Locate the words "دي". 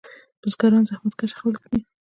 1.71-1.79